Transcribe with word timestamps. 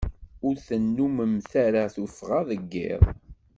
Ur 0.45 0.55
tennumemt 0.67 1.51
ara 1.65 1.83
tuffɣa 1.95 2.39
deg 2.49 2.71
iḍ. 2.91 3.03